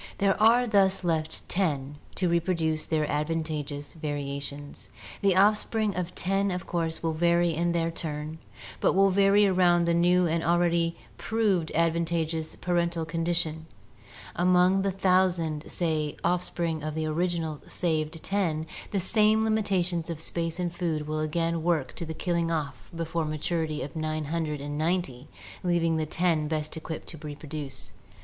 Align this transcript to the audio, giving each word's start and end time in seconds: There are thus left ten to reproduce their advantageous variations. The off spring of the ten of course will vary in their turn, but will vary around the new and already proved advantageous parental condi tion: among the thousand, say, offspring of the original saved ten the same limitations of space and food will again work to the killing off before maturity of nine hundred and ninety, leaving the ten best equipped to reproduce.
There 0.17 0.41
are 0.41 0.65
thus 0.65 1.03
left 1.03 1.47
ten 1.47 1.97
to 2.15 2.27
reproduce 2.27 2.87
their 2.87 3.05
advantageous 3.07 3.93
variations. 3.93 4.89
The 5.21 5.35
off 5.35 5.57
spring 5.57 5.95
of 5.95 6.07
the 6.07 6.11
ten 6.15 6.49
of 6.49 6.65
course 6.65 7.03
will 7.03 7.13
vary 7.13 7.53
in 7.53 7.71
their 7.71 7.91
turn, 7.91 8.39
but 8.79 8.93
will 8.93 9.11
vary 9.11 9.45
around 9.45 9.85
the 9.85 9.93
new 9.93 10.25
and 10.25 10.43
already 10.43 10.97
proved 11.19 11.71
advantageous 11.75 12.55
parental 12.55 13.05
condi 13.05 13.35
tion: 13.35 13.67
among 14.35 14.81
the 14.81 14.89
thousand, 14.89 15.69
say, 15.69 16.17
offspring 16.23 16.81
of 16.81 16.95
the 16.95 17.05
original 17.05 17.61
saved 17.67 18.23
ten 18.23 18.65
the 18.89 18.99
same 18.99 19.43
limitations 19.43 20.09
of 20.09 20.19
space 20.19 20.59
and 20.59 20.73
food 20.73 21.05
will 21.07 21.19
again 21.19 21.61
work 21.61 21.93
to 21.97 22.07
the 22.07 22.15
killing 22.15 22.49
off 22.49 22.89
before 22.95 23.23
maturity 23.23 23.83
of 23.83 23.95
nine 23.95 24.25
hundred 24.25 24.61
and 24.61 24.79
ninety, 24.79 25.27
leaving 25.63 25.97
the 25.97 26.07
ten 26.07 26.47
best 26.47 26.75
equipped 26.75 27.05
to 27.05 27.19
reproduce. 27.19 27.91